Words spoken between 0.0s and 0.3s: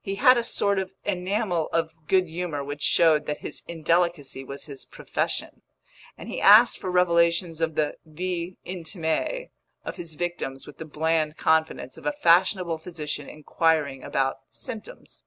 He